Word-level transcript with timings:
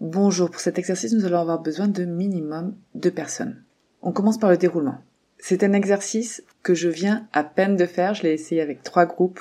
Bonjour, 0.00 0.48
pour 0.48 0.62
cet 0.62 0.78
exercice, 0.78 1.12
nous 1.12 1.26
allons 1.26 1.40
avoir 1.40 1.60
besoin 1.60 1.86
de 1.86 2.06
minimum 2.06 2.74
deux 2.94 3.10
personnes. 3.10 3.62
On 4.00 4.12
commence 4.12 4.38
par 4.38 4.48
le 4.48 4.56
déroulement. 4.56 4.96
C'est 5.36 5.62
un 5.62 5.74
exercice 5.74 6.42
que 6.62 6.72
je 6.72 6.88
viens 6.88 7.28
à 7.34 7.44
peine 7.44 7.76
de 7.76 7.84
faire, 7.84 8.14
je 8.14 8.22
l'ai 8.22 8.32
essayé 8.32 8.62
avec 8.62 8.82
trois 8.82 9.04
groupes 9.04 9.40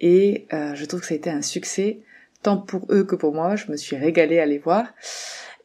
et 0.00 0.46
euh, 0.54 0.74
je 0.74 0.86
trouve 0.86 1.00
que 1.00 1.06
ça 1.06 1.12
a 1.12 1.18
été 1.18 1.28
un 1.28 1.42
succès, 1.42 1.98
tant 2.42 2.56
pour 2.56 2.86
eux 2.90 3.04
que 3.04 3.16
pour 3.16 3.34
moi, 3.34 3.54
je 3.54 3.70
me 3.70 3.76
suis 3.76 3.94
régalée 3.94 4.38
à 4.38 4.46
les 4.46 4.56
voir. 4.56 4.86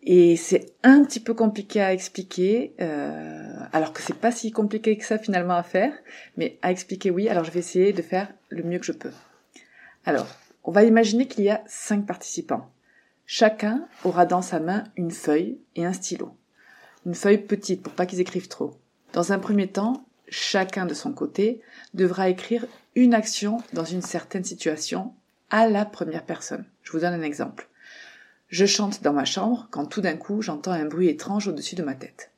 Et 0.03 0.35
c'est 0.35 0.73
un 0.83 1.05
petit 1.05 1.21
peu 1.21 1.33
compliqué 1.33 1.79
à 1.79 1.93
expliquer, 1.93 2.73
euh, 2.81 3.53
alors 3.71 3.93
que 3.93 4.01
c'est 4.01 4.19
pas 4.19 4.33
si 4.33 4.51
compliqué 4.51 4.97
que 4.97 5.05
ça 5.05 5.17
finalement 5.17 5.55
à 5.55 5.63
faire, 5.63 5.93
mais 6.35 6.59
à 6.63 6.71
expliquer 6.71 7.11
oui, 7.11 7.29
alors 7.29 7.45
je 7.45 7.51
vais 7.51 7.59
essayer 7.59 7.93
de 7.93 8.01
faire 8.01 8.27
le 8.49 8.63
mieux 8.63 8.79
que 8.79 8.85
je 8.85 8.91
peux. 8.91 9.13
Alors, 10.03 10.27
on 10.65 10.71
va 10.73 10.83
imaginer 10.83 11.27
qu'il 11.27 11.45
y 11.45 11.49
a 11.49 11.63
cinq 11.65 12.05
participants. 12.05 12.69
Chacun 13.29 13.85
aura 14.05 14.25
dans 14.25 14.41
sa 14.41 14.61
main 14.61 14.85
une 14.95 15.11
feuille 15.11 15.59
et 15.75 15.85
un 15.85 15.91
stylo. 15.91 16.33
Une 17.05 17.13
feuille 17.13 17.45
petite 17.45 17.83
pour 17.83 17.91
pas 17.91 18.05
qu'ils 18.05 18.21
écrivent 18.21 18.47
trop. 18.47 18.79
Dans 19.11 19.33
un 19.33 19.37
premier 19.37 19.67
temps, 19.67 20.07
chacun 20.29 20.85
de 20.85 20.93
son 20.93 21.11
côté 21.11 21.61
devra 21.93 22.29
écrire 22.29 22.65
une 22.95 23.13
action 23.13 23.57
dans 23.73 23.83
une 23.83 24.01
certaine 24.01 24.45
situation 24.45 25.13
à 25.49 25.67
la 25.67 25.83
première 25.83 26.23
personne. 26.23 26.63
Je 26.83 26.93
vous 26.93 26.99
donne 26.99 27.13
un 27.13 27.21
exemple. 27.21 27.67
Je 28.47 28.65
chante 28.65 29.03
dans 29.03 29.11
ma 29.11 29.25
chambre 29.25 29.67
quand 29.71 29.87
tout 29.87 29.99
d'un 29.99 30.15
coup 30.15 30.41
j'entends 30.41 30.71
un 30.71 30.85
bruit 30.85 31.09
étrange 31.09 31.49
au-dessus 31.49 31.75
de 31.75 31.83
ma 31.83 31.95
tête. 31.95 32.31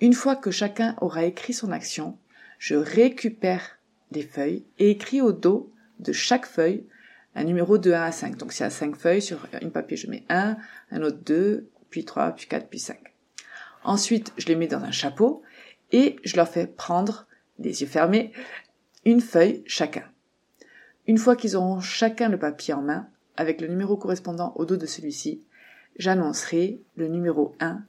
Une 0.00 0.14
fois 0.14 0.34
que 0.34 0.50
chacun 0.50 0.96
aura 1.02 1.24
écrit 1.24 1.52
son 1.52 1.72
action, 1.72 2.16
je 2.58 2.74
récupère 2.74 3.78
les 4.12 4.22
feuilles 4.22 4.64
et 4.78 4.92
écris 4.92 5.20
au 5.20 5.32
dos 5.32 5.70
de 5.98 6.12
chaque 6.12 6.46
feuille 6.46 6.86
un 7.34 7.44
numéro 7.44 7.78
de 7.78 7.92
1 7.92 8.02
à 8.02 8.12
5. 8.12 8.36
Donc 8.36 8.52
s'il 8.52 8.64
y 8.64 8.66
a 8.66 8.70
5 8.70 8.96
feuilles 8.96 9.22
sur 9.22 9.46
une 9.60 9.70
papier, 9.70 9.96
je 9.96 10.10
mets 10.10 10.24
1, 10.28 10.56
un 10.90 11.02
autre 11.02 11.18
2, 11.24 11.68
puis 11.90 12.04
3, 12.04 12.32
puis 12.32 12.46
4, 12.46 12.68
puis 12.68 12.78
5. 12.78 12.98
Ensuite, 13.84 14.32
je 14.36 14.46
les 14.46 14.56
mets 14.56 14.66
dans 14.66 14.82
un 14.82 14.90
chapeau 14.90 15.42
et 15.92 16.16
je 16.24 16.36
leur 16.36 16.48
fais 16.48 16.66
prendre, 16.66 17.26
les 17.58 17.80
yeux 17.80 17.86
fermés, 17.86 18.32
une 19.04 19.20
feuille 19.20 19.62
chacun. 19.66 20.04
Une 21.06 21.18
fois 21.18 21.36
qu'ils 21.36 21.56
auront 21.56 21.80
chacun 21.80 22.28
le 22.28 22.38
papier 22.38 22.74
en 22.74 22.82
main, 22.82 23.08
avec 23.36 23.60
le 23.60 23.68
numéro 23.68 23.96
correspondant 23.96 24.52
au 24.56 24.64
dos 24.64 24.76
de 24.76 24.86
celui-ci, 24.86 25.42
j'annoncerai 25.96 26.80
le 26.96 27.08
numéro 27.08 27.54
1 27.60 27.82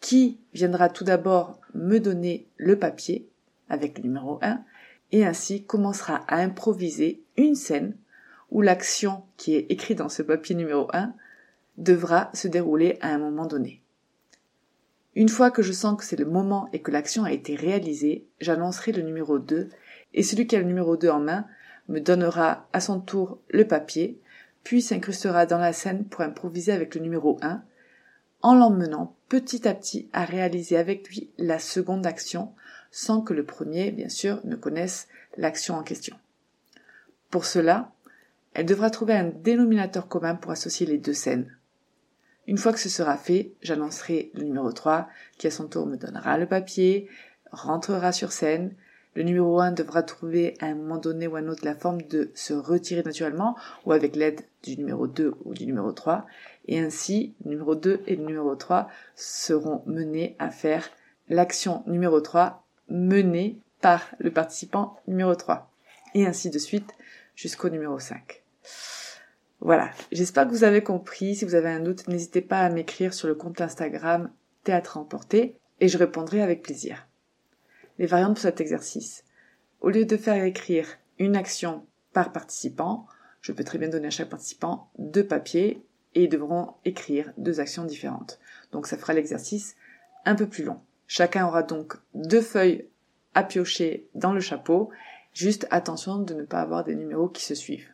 qui 0.00 0.38
viendra 0.52 0.88
tout 0.88 1.04
d'abord 1.04 1.60
me 1.74 1.98
donner 1.98 2.46
le 2.56 2.78
papier 2.78 3.28
avec 3.68 3.98
le 3.98 4.04
numéro 4.04 4.38
1 4.42 4.62
et 5.12 5.24
ainsi 5.24 5.64
commencera 5.64 6.24
à 6.28 6.36
improviser 6.36 7.22
une 7.36 7.54
scène 7.54 7.96
où 8.50 8.62
l'action 8.62 9.24
qui 9.36 9.54
est 9.54 9.66
écrite 9.70 9.98
dans 9.98 10.08
ce 10.08 10.22
papier 10.22 10.54
numéro 10.54 10.88
1 10.92 11.12
devra 11.76 12.30
se 12.34 12.48
dérouler 12.48 12.98
à 13.00 13.08
un 13.08 13.18
moment 13.18 13.46
donné. 13.46 13.82
Une 15.14 15.28
fois 15.28 15.50
que 15.50 15.62
je 15.62 15.72
sens 15.72 15.98
que 15.98 16.04
c'est 16.04 16.18
le 16.18 16.26
moment 16.26 16.68
et 16.72 16.80
que 16.80 16.90
l'action 16.90 17.24
a 17.24 17.32
été 17.32 17.56
réalisée, 17.56 18.26
j'annoncerai 18.40 18.92
le 18.92 19.02
numéro 19.02 19.38
2 19.38 19.68
et 20.14 20.22
celui 20.22 20.46
qui 20.46 20.56
a 20.56 20.60
le 20.60 20.64
numéro 20.64 20.96
2 20.96 21.08
en 21.08 21.20
main 21.20 21.46
me 21.88 22.00
donnera 22.00 22.68
à 22.72 22.80
son 22.80 23.00
tour 23.00 23.40
le 23.48 23.66
papier, 23.66 24.20
puis 24.62 24.82
s'incrustera 24.82 25.46
dans 25.46 25.58
la 25.58 25.72
scène 25.72 26.04
pour 26.04 26.20
improviser 26.20 26.72
avec 26.72 26.94
le 26.94 27.00
numéro 27.00 27.38
1, 27.42 27.62
en 28.42 28.54
l'emmenant 28.54 29.16
petit 29.28 29.66
à 29.66 29.74
petit 29.74 30.08
à 30.12 30.24
réaliser 30.24 30.76
avec 30.76 31.08
lui 31.08 31.30
la 31.38 31.58
seconde 31.58 32.06
action, 32.06 32.52
sans 32.90 33.20
que 33.20 33.34
le 33.34 33.44
premier, 33.44 33.90
bien 33.90 34.08
sûr, 34.08 34.40
ne 34.44 34.56
connaisse 34.56 35.08
l'action 35.36 35.74
en 35.74 35.82
question. 35.82 36.16
Pour 37.30 37.44
cela, 37.44 37.92
elle 38.58 38.66
devra 38.66 38.90
trouver 38.90 39.12
un 39.12 39.22
dénominateur 39.28 40.08
commun 40.08 40.34
pour 40.34 40.50
associer 40.50 40.84
les 40.84 40.98
deux 40.98 41.14
scènes. 41.14 41.56
Une 42.48 42.58
fois 42.58 42.72
que 42.72 42.80
ce 42.80 42.88
sera 42.88 43.16
fait, 43.16 43.52
j'annoncerai 43.62 44.32
le 44.34 44.42
numéro 44.42 44.72
3, 44.72 45.08
qui 45.38 45.46
à 45.46 45.52
son 45.52 45.68
tour 45.68 45.86
me 45.86 45.96
donnera 45.96 46.36
le 46.38 46.46
papier, 46.46 47.08
rentrera 47.52 48.10
sur 48.10 48.32
scène. 48.32 48.74
Le 49.14 49.22
numéro 49.22 49.60
1 49.60 49.70
devra 49.70 50.02
trouver 50.02 50.56
à 50.58 50.66
un 50.66 50.74
moment 50.74 50.98
donné 50.98 51.28
ou 51.28 51.36
à 51.36 51.38
un 51.38 51.46
autre 51.46 51.64
la 51.64 51.76
forme 51.76 52.02
de 52.02 52.32
se 52.34 52.52
retirer 52.52 53.04
naturellement 53.04 53.56
ou 53.86 53.92
avec 53.92 54.16
l'aide 54.16 54.40
du 54.64 54.76
numéro 54.76 55.06
2 55.06 55.34
ou 55.44 55.54
du 55.54 55.64
numéro 55.64 55.92
3. 55.92 56.26
Et 56.66 56.80
ainsi, 56.80 57.36
le 57.44 57.50
numéro 57.50 57.76
2 57.76 58.02
et 58.08 58.16
le 58.16 58.24
numéro 58.24 58.56
3 58.56 58.88
seront 59.14 59.84
menés 59.86 60.34
à 60.40 60.50
faire 60.50 60.90
l'action 61.28 61.84
numéro 61.86 62.20
3 62.20 62.66
menée 62.88 63.60
par 63.80 64.02
le 64.18 64.32
participant 64.32 64.98
numéro 65.06 65.36
3. 65.36 65.70
Et 66.14 66.26
ainsi 66.26 66.50
de 66.50 66.58
suite 66.58 66.90
jusqu'au 67.36 67.68
numéro 67.68 68.00
5. 68.00 68.42
Voilà, 69.60 69.90
j'espère 70.12 70.46
que 70.46 70.52
vous 70.52 70.64
avez 70.64 70.82
compris. 70.82 71.34
Si 71.34 71.44
vous 71.44 71.54
avez 71.54 71.68
un 71.68 71.80
doute, 71.80 72.06
n'hésitez 72.08 72.40
pas 72.40 72.60
à 72.60 72.70
m'écrire 72.70 73.12
sur 73.12 73.28
le 73.28 73.34
compte 73.34 73.60
Instagram 73.60 74.30
Théâtre 74.64 74.96
Emporté 74.96 75.56
et 75.80 75.88
je 75.88 75.98
répondrai 75.98 76.42
avec 76.42 76.62
plaisir. 76.62 77.06
Les 77.98 78.06
variantes 78.06 78.34
pour 78.34 78.42
cet 78.42 78.60
exercice. 78.60 79.24
Au 79.80 79.90
lieu 79.90 80.04
de 80.04 80.16
faire 80.16 80.44
écrire 80.44 80.86
une 81.18 81.36
action 81.36 81.84
par 82.12 82.32
participant, 82.32 83.06
je 83.40 83.52
peux 83.52 83.64
très 83.64 83.78
bien 83.78 83.88
donner 83.88 84.08
à 84.08 84.10
chaque 84.10 84.30
participant 84.30 84.90
deux 84.98 85.26
papiers 85.26 85.82
et 86.14 86.24
ils 86.24 86.28
devront 86.28 86.74
écrire 86.84 87.32
deux 87.36 87.60
actions 87.60 87.84
différentes. 87.84 88.38
Donc 88.72 88.86
ça 88.86 88.96
fera 88.96 89.12
l'exercice 89.12 89.76
un 90.24 90.34
peu 90.34 90.46
plus 90.46 90.64
long. 90.64 90.80
Chacun 91.06 91.46
aura 91.46 91.62
donc 91.62 91.94
deux 92.14 92.40
feuilles 92.40 92.86
à 93.34 93.42
piocher 93.42 94.06
dans 94.14 94.32
le 94.32 94.40
chapeau 94.40 94.90
Juste 95.38 95.68
attention 95.70 96.18
de 96.18 96.34
ne 96.34 96.42
pas 96.42 96.60
avoir 96.60 96.82
des 96.82 96.96
numéros 96.96 97.28
qui 97.28 97.44
se 97.44 97.54
suivent. 97.54 97.88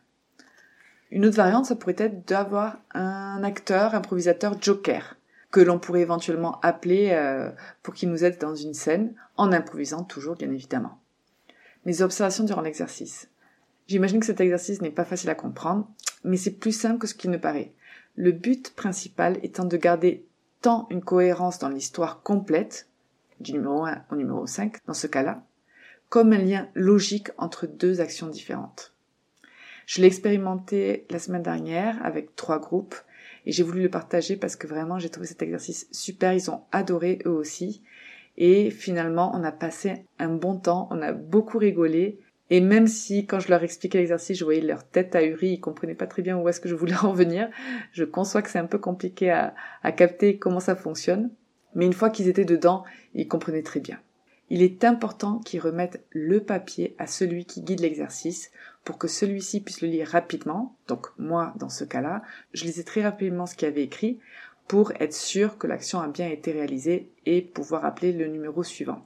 Une 1.11 1.25
autre 1.25 1.37
variante, 1.37 1.65
ça 1.65 1.75
pourrait 1.75 1.95
être 1.97 2.27
d'avoir 2.27 2.77
un 2.93 3.43
acteur, 3.43 3.95
improvisateur 3.95 4.61
joker, 4.61 5.17
que 5.51 5.59
l'on 5.59 5.79
pourrait 5.79 6.01
éventuellement 6.01 6.59
appeler 6.61 7.11
euh, 7.11 7.51
pour 7.83 7.93
qu'il 7.93 8.09
nous 8.09 8.23
aide 8.25 8.39
dans 8.39 8.55
une 8.55 8.73
scène, 8.73 9.13
en 9.37 9.51
improvisant 9.51 10.03
toujours, 10.03 10.35
bien 10.35 10.51
évidemment. 10.51 10.99
Mes 11.85 12.01
observations 12.01 12.43
durant 12.43 12.61
l'exercice. 12.61 13.29
J'imagine 13.87 14.19
que 14.19 14.25
cet 14.25 14.41
exercice 14.41 14.81
n'est 14.81 14.89
pas 14.89 15.05
facile 15.05 15.29
à 15.29 15.35
comprendre, 15.35 15.87
mais 16.23 16.37
c'est 16.37 16.51
plus 16.59 16.71
simple 16.71 16.97
que 16.97 17.07
ce 17.07 17.13
qu'il 17.13 17.29
ne 17.29 17.37
paraît. 17.37 17.73
Le 18.15 18.31
but 18.31 18.73
principal 18.75 19.37
étant 19.43 19.65
de 19.65 19.77
garder 19.77 20.25
tant 20.61 20.87
une 20.89 21.03
cohérence 21.03 21.59
dans 21.59 21.69
l'histoire 21.69 22.23
complète, 22.23 22.87
du 23.39 23.53
numéro 23.53 23.85
1 23.85 24.05
au 24.11 24.15
numéro 24.15 24.47
5 24.47 24.77
dans 24.87 24.93
ce 24.93 25.07
cas-là, 25.07 25.43
comme 26.09 26.33
un 26.33 26.39
lien 26.39 26.69
logique 26.73 27.29
entre 27.37 27.67
deux 27.67 28.01
actions 28.01 28.27
différentes. 28.27 28.94
Je 29.85 30.01
l'ai 30.01 30.07
expérimenté 30.07 31.05
la 31.09 31.19
semaine 31.19 31.43
dernière 31.43 32.03
avec 32.03 32.35
trois 32.35 32.59
groupes 32.59 32.95
et 33.45 33.51
j'ai 33.51 33.63
voulu 33.63 33.83
le 33.83 33.89
partager 33.89 34.35
parce 34.35 34.55
que 34.55 34.67
vraiment 34.67 34.97
j'ai 34.97 35.09
trouvé 35.09 35.27
cet 35.27 35.41
exercice 35.41 35.87
super, 35.91 36.33
ils 36.33 36.49
ont 36.49 36.61
adoré 36.71 37.19
eux 37.25 37.31
aussi. 37.31 37.83
Et 38.37 38.71
finalement 38.71 39.31
on 39.35 39.43
a 39.43 39.51
passé 39.51 40.05
un 40.17 40.29
bon 40.29 40.57
temps, 40.57 40.87
on 40.91 41.01
a 41.01 41.11
beaucoup 41.13 41.57
rigolé. 41.57 42.19
Et 42.49 42.61
même 42.61 42.87
si 42.87 43.25
quand 43.25 43.39
je 43.39 43.49
leur 43.49 43.63
expliquais 43.63 43.97
l'exercice, 43.97 44.37
je 44.37 44.43
voyais 44.43 44.61
leur 44.61 44.87
tête 44.87 45.15
ahurie, 45.15 45.53
ils 45.53 45.59
comprenaient 45.59 45.95
pas 45.95 46.07
très 46.07 46.21
bien 46.21 46.37
où 46.37 46.47
est-ce 46.49 46.59
que 46.59 46.69
je 46.69 46.75
voulais 46.75 46.97
en 47.03 47.13
venir, 47.13 47.49
je 47.91 48.03
conçois 48.03 48.41
que 48.41 48.49
c'est 48.49 48.59
un 48.59 48.65
peu 48.65 48.79
compliqué 48.79 49.29
à, 49.29 49.55
à 49.83 49.91
capter 49.91 50.37
comment 50.37 50.59
ça 50.59 50.75
fonctionne, 50.75 51.31
mais 51.75 51.85
une 51.85 51.93
fois 51.93 52.09
qu'ils 52.09 52.27
étaient 52.27 52.45
dedans, 52.45 52.83
ils 53.13 53.27
comprenaient 53.27 53.63
très 53.63 53.79
bien. 53.79 53.99
Il 54.49 54.61
est 54.61 54.83
important 54.83 55.39
qu'ils 55.39 55.59
remettent 55.59 56.03
le 56.11 56.39
papier 56.39 56.95
à 56.99 57.07
celui 57.07 57.45
qui 57.45 57.61
guide 57.61 57.79
l'exercice 57.79 58.51
pour 58.83 58.97
que 58.97 59.07
celui-ci 59.07 59.61
puisse 59.61 59.81
le 59.81 59.87
lire 59.87 60.07
rapidement. 60.07 60.75
Donc 60.87 61.07
moi, 61.17 61.53
dans 61.57 61.69
ce 61.69 61.83
cas-là, 61.83 62.21
je 62.53 62.65
lisais 62.65 62.83
très 62.83 63.03
rapidement 63.03 63.47
ce 63.47 63.55
qu'il 63.55 63.67
avait 63.67 63.83
écrit 63.83 64.19
pour 64.67 64.91
être 64.99 65.13
sûr 65.13 65.57
que 65.57 65.67
l'action 65.67 65.99
a 65.99 66.07
bien 66.07 66.27
été 66.27 66.51
réalisée 66.51 67.09
et 67.25 67.41
pouvoir 67.41 67.85
appeler 67.85 68.11
le 68.11 68.27
numéro 68.27 68.63
suivant. 68.63 69.05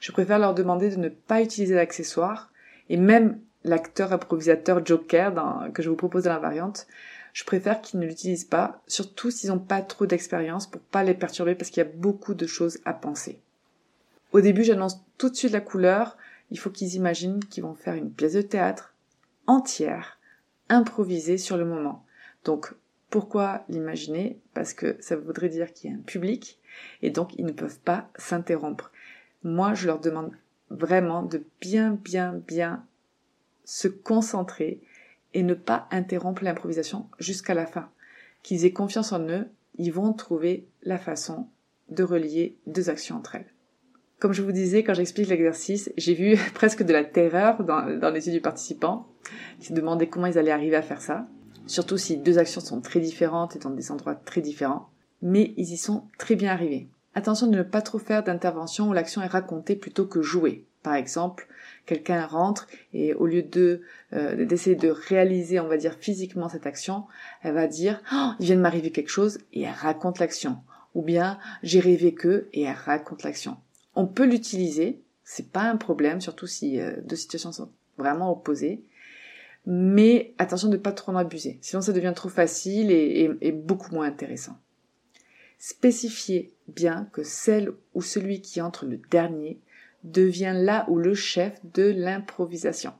Je 0.00 0.12
préfère 0.12 0.38
leur 0.38 0.54
demander 0.54 0.90
de 0.90 0.96
ne 0.96 1.08
pas 1.08 1.42
utiliser 1.42 1.74
d'accessoires 1.74 2.52
et 2.88 2.96
même 2.96 3.40
l'acteur 3.64 4.12
improvisateur 4.12 4.84
Joker 4.84 5.32
que 5.72 5.82
je 5.82 5.88
vous 5.88 5.96
propose 5.96 6.24
dans 6.24 6.32
la 6.32 6.38
variante, 6.38 6.86
je 7.32 7.44
préfère 7.44 7.80
qu'ils 7.80 8.00
ne 8.00 8.06
l'utilisent 8.06 8.44
pas, 8.44 8.80
surtout 8.86 9.30
s'ils 9.30 9.50
n'ont 9.50 9.58
pas 9.58 9.82
trop 9.82 10.06
d'expérience 10.06 10.66
pour 10.66 10.80
pas 10.80 11.02
les 11.02 11.14
perturber 11.14 11.54
parce 11.54 11.70
qu'il 11.70 11.82
y 11.82 11.86
a 11.86 11.90
beaucoup 11.94 12.34
de 12.34 12.46
choses 12.46 12.78
à 12.84 12.94
penser. 12.94 13.40
Au 14.36 14.42
début, 14.42 14.64
j'annonce 14.64 15.02
tout 15.16 15.30
de 15.30 15.34
suite 15.34 15.52
la 15.52 15.62
couleur. 15.62 16.18
Il 16.50 16.58
faut 16.58 16.68
qu'ils 16.68 16.94
imaginent 16.94 17.42
qu'ils 17.42 17.62
vont 17.62 17.74
faire 17.74 17.94
une 17.94 18.12
pièce 18.12 18.34
de 18.34 18.42
théâtre 18.42 18.94
entière, 19.46 20.18
improvisée 20.68 21.38
sur 21.38 21.56
le 21.56 21.64
moment. 21.64 22.04
Donc, 22.44 22.74
pourquoi 23.08 23.64
l'imaginer? 23.70 24.38
Parce 24.52 24.74
que 24.74 24.98
ça 25.00 25.16
voudrait 25.16 25.48
dire 25.48 25.72
qu'il 25.72 25.90
y 25.90 25.94
a 25.94 25.96
un 25.96 26.02
public 26.02 26.60
et 27.00 27.08
donc 27.08 27.34
ils 27.38 27.46
ne 27.46 27.52
peuvent 27.52 27.78
pas 27.78 28.10
s'interrompre. 28.16 28.92
Moi, 29.42 29.72
je 29.72 29.86
leur 29.86 30.00
demande 30.00 30.32
vraiment 30.68 31.22
de 31.22 31.42
bien, 31.62 31.92
bien, 31.92 32.34
bien 32.46 32.84
se 33.64 33.88
concentrer 33.88 34.82
et 35.32 35.44
ne 35.44 35.54
pas 35.54 35.88
interrompre 35.90 36.44
l'improvisation 36.44 37.08
jusqu'à 37.18 37.54
la 37.54 37.64
fin. 37.64 37.88
Qu'ils 38.42 38.66
aient 38.66 38.72
confiance 38.74 39.12
en 39.12 39.30
eux, 39.30 39.48
ils 39.78 39.94
vont 39.94 40.12
trouver 40.12 40.68
la 40.82 40.98
façon 40.98 41.48
de 41.88 42.02
relier 42.02 42.58
deux 42.66 42.90
actions 42.90 43.16
entre 43.16 43.36
elles. 43.36 43.55
Comme 44.18 44.32
je 44.32 44.40
vous 44.40 44.52
disais, 44.52 44.82
quand 44.82 44.94
j'explique 44.94 45.28
l'exercice, 45.28 45.92
j'ai 45.98 46.14
vu 46.14 46.36
presque 46.54 46.82
de 46.82 46.92
la 46.92 47.04
terreur 47.04 47.64
dans, 47.64 48.10
les 48.10 48.26
yeux 48.26 48.32
du 48.32 48.40
participant, 48.40 49.08
qui 49.60 49.66
se 49.66 49.74
demandaient 49.74 50.08
comment 50.08 50.26
ils 50.26 50.38
allaient 50.38 50.50
arriver 50.50 50.76
à 50.76 50.82
faire 50.82 51.02
ça, 51.02 51.26
surtout 51.66 51.98
si 51.98 52.16
deux 52.16 52.38
actions 52.38 52.62
sont 52.62 52.80
très 52.80 53.00
différentes 53.00 53.56
et 53.56 53.58
dans 53.58 53.70
des 53.70 53.90
endroits 53.90 54.14
très 54.14 54.40
différents, 54.40 54.88
mais 55.20 55.52
ils 55.56 55.72
y 55.72 55.76
sont 55.76 56.04
très 56.18 56.34
bien 56.34 56.50
arrivés. 56.50 56.88
Attention 57.14 57.46
de 57.46 57.56
ne 57.56 57.62
pas 57.62 57.82
trop 57.82 57.98
faire 57.98 58.22
d'intervention 58.22 58.88
où 58.88 58.92
l'action 58.92 59.22
est 59.22 59.26
racontée 59.26 59.76
plutôt 59.76 60.06
que 60.06 60.22
jouée. 60.22 60.66
Par 60.82 60.94
exemple, 60.94 61.48
quelqu'un 61.84 62.24
rentre 62.26 62.68
et 62.92 63.12
au 63.14 63.26
lieu 63.26 63.42
de 63.42 63.82
euh, 64.12 64.44
d'essayer 64.44 64.76
de 64.76 64.88
réaliser, 64.88 65.58
on 65.58 65.66
va 65.66 65.78
dire 65.78 65.96
physiquement 65.98 66.48
cette 66.48 66.66
action, 66.66 67.04
elle 67.42 67.54
va 67.54 67.66
dire 67.66 68.00
oh, 68.12 68.30
il 68.38 68.46
vient 68.46 68.56
de 68.56 68.60
m'arriver 68.60 68.92
quelque 68.92 69.10
chose 69.10 69.38
et 69.52 69.62
elle 69.62 69.74
raconte 69.74 70.20
l'action. 70.20 70.58
Ou 70.94 71.02
bien 71.02 71.38
j'ai 71.62 71.80
rêvé 71.80 72.14
que 72.14 72.48
et 72.52 72.62
elle 72.62 72.76
raconte 72.76 73.24
l'action. 73.24 73.56
On 73.96 74.06
peut 74.06 74.26
l'utiliser, 74.26 75.02
c'est 75.24 75.50
pas 75.50 75.62
un 75.62 75.76
problème, 75.76 76.20
surtout 76.20 76.46
si 76.46 76.78
euh, 76.78 76.92
deux 77.02 77.16
situations 77.16 77.50
sont 77.50 77.70
vraiment 77.98 78.30
opposées. 78.30 78.82
Mais 79.64 80.34
attention 80.38 80.68
de 80.68 80.76
ne 80.76 80.80
pas 80.82 80.92
trop 80.92 81.10
en 81.10 81.16
abuser, 81.16 81.58
sinon 81.60 81.82
ça 81.82 81.92
devient 81.92 82.12
trop 82.14 82.28
facile 82.28 82.92
et, 82.92 83.28
et 83.40 83.50
beaucoup 83.50 83.92
moins 83.92 84.06
intéressant. 84.06 84.56
Spécifiez 85.58 86.54
bien 86.68 87.08
que 87.12 87.24
celle 87.24 87.72
ou 87.94 88.02
celui 88.02 88.42
qui 88.42 88.60
entre 88.60 88.86
le 88.86 88.98
dernier 89.10 89.58
devient 90.04 90.52
là 90.54 90.86
où 90.88 90.98
le 90.98 91.14
chef 91.14 91.58
de 91.72 91.82
l'improvisation. 91.82 92.92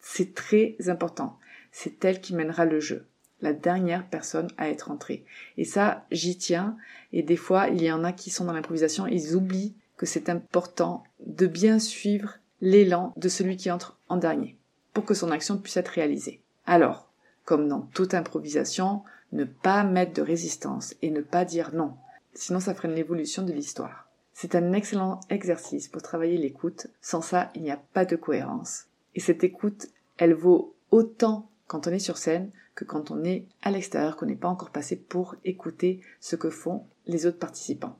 C'est 0.00 0.34
très 0.34 0.76
important. 0.88 1.38
C'est 1.72 2.04
elle 2.04 2.20
qui 2.20 2.34
mènera 2.34 2.64
le 2.64 2.80
jeu. 2.80 3.06
La 3.40 3.52
dernière 3.52 4.06
personne 4.06 4.48
à 4.58 4.68
être 4.68 4.90
entrée. 4.90 5.24
Et 5.56 5.64
ça, 5.64 6.04
j'y 6.10 6.36
tiens. 6.36 6.76
Et 7.12 7.22
des 7.22 7.36
fois, 7.36 7.68
il 7.68 7.82
y 7.82 7.90
en 7.90 8.04
a 8.04 8.12
qui 8.12 8.28
sont 8.30 8.44
dans 8.44 8.52
l'improvisation, 8.52 9.06
ils 9.06 9.34
oublient 9.34 9.74
que 10.00 10.06
c'est 10.06 10.30
important 10.30 11.04
de 11.26 11.46
bien 11.46 11.78
suivre 11.78 12.38
l'élan 12.62 13.12
de 13.18 13.28
celui 13.28 13.58
qui 13.58 13.70
entre 13.70 13.98
en 14.08 14.16
dernier 14.16 14.56
pour 14.94 15.04
que 15.04 15.12
son 15.12 15.30
action 15.30 15.58
puisse 15.58 15.76
être 15.76 15.88
réalisée. 15.88 16.40
Alors, 16.64 17.10
comme 17.44 17.68
dans 17.68 17.82
toute 17.82 18.14
improvisation, 18.14 19.02
ne 19.32 19.44
pas 19.44 19.84
mettre 19.84 20.14
de 20.14 20.22
résistance 20.22 20.94
et 21.02 21.10
ne 21.10 21.20
pas 21.20 21.44
dire 21.44 21.74
non. 21.74 21.96
Sinon, 22.32 22.60
ça 22.60 22.74
freine 22.74 22.94
l'évolution 22.94 23.42
de 23.42 23.52
l'histoire. 23.52 24.08
C'est 24.32 24.54
un 24.54 24.72
excellent 24.72 25.20
exercice 25.28 25.86
pour 25.86 26.00
travailler 26.00 26.38
l'écoute. 26.38 26.86
Sans 27.02 27.20
ça, 27.20 27.50
il 27.54 27.60
n'y 27.60 27.70
a 27.70 27.82
pas 27.92 28.06
de 28.06 28.16
cohérence. 28.16 28.86
Et 29.14 29.20
cette 29.20 29.44
écoute, 29.44 29.88
elle 30.16 30.32
vaut 30.32 30.74
autant 30.90 31.50
quand 31.66 31.86
on 31.86 31.92
est 31.92 31.98
sur 31.98 32.16
scène 32.16 32.50
que 32.74 32.84
quand 32.86 33.10
on 33.10 33.22
est 33.22 33.44
à 33.60 33.70
l'extérieur, 33.70 34.16
qu'on 34.16 34.24
n'est 34.24 34.34
pas 34.34 34.48
encore 34.48 34.70
passé 34.70 34.96
pour 34.96 35.34
écouter 35.44 36.00
ce 36.20 36.36
que 36.36 36.48
font 36.48 36.86
les 37.06 37.26
autres 37.26 37.38
participants. 37.38 37.98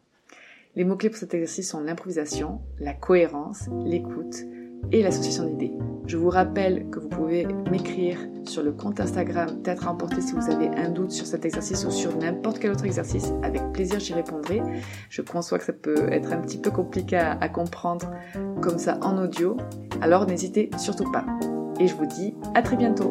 Les 0.76 0.84
mots-clés 0.84 1.11
pour 1.11 1.19
cet 1.19 1.34
exercice 1.34 1.69
sont 1.69 1.81
l'improvisation, 1.81 2.61
la 2.78 2.94
cohérence, 2.94 3.69
l'écoute 3.84 4.37
et 4.93 5.02
l'association 5.02 5.44
d'idées. 5.44 5.72
Je 6.06 6.17
vous 6.17 6.31
rappelle 6.31 6.88
que 6.90 7.00
vous 7.00 7.08
pouvez 7.08 7.44
m'écrire 7.70 8.19
sur 8.44 8.62
le 8.62 8.72
compte 8.72 9.00
Instagram 9.00 9.62
Théâtre 9.62 9.88
Emporté 9.88 10.20
si 10.20 10.32
vous 10.32 10.49
avez 10.49 10.69
un 10.69 10.90
doute 10.90 11.11
sur 11.11 11.26
cet 11.26 11.44
exercice 11.44 11.84
ou 11.84 11.90
sur 11.90 12.17
n'importe 12.17 12.61
quel 12.61 12.70
autre 12.70 12.84
exercice. 12.84 13.32
Avec 13.43 13.72
plaisir, 13.72 13.99
j'y 13.99 14.14
répondrai. 14.14 14.62
Je 15.08 15.22
conçois 15.22 15.58
que 15.58 15.64
ça 15.64 15.72
peut 15.72 16.08
être 16.12 16.32
un 16.32 16.40
petit 16.40 16.58
peu 16.58 16.70
compliqué 16.70 17.17
à, 17.17 17.32
à 17.32 17.49
comprendre 17.49 18.08
comme 18.62 18.78
ça 18.78 18.99
en 19.02 19.19
audio. 19.19 19.56
Alors 20.00 20.26
n'hésitez 20.26 20.70
surtout 20.78 21.11
pas. 21.11 21.26
Et 21.81 21.88
je 21.88 21.94
vous 21.96 22.06
dis 22.06 22.34
à 22.55 22.62
très 22.62 22.76
bientôt. 22.76 23.11